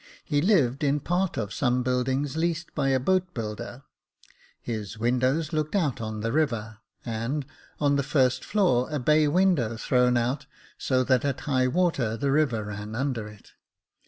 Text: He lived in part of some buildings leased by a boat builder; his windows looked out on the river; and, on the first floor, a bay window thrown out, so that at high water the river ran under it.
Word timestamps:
He 0.25 0.41
lived 0.41 0.83
in 0.83 0.99
part 0.99 1.37
of 1.37 1.53
some 1.53 1.83
buildings 1.83 2.35
leased 2.35 2.73
by 2.73 2.87
a 2.87 2.99
boat 2.99 3.35
builder; 3.35 3.83
his 4.59 4.97
windows 4.97 5.53
looked 5.53 5.75
out 5.75 6.01
on 6.01 6.21
the 6.21 6.31
river; 6.31 6.79
and, 7.05 7.45
on 7.79 7.97
the 7.97 8.01
first 8.01 8.43
floor, 8.43 8.89
a 8.89 8.97
bay 8.97 9.27
window 9.27 9.77
thrown 9.77 10.17
out, 10.17 10.47
so 10.75 11.03
that 11.03 11.23
at 11.23 11.41
high 11.41 11.67
water 11.67 12.17
the 12.17 12.31
river 12.31 12.63
ran 12.63 12.95
under 12.95 13.27
it. 13.27 13.51